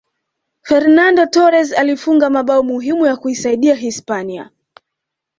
[0.63, 4.49] fernando torres alifunga mabao muhimu ya kuisaidia hispania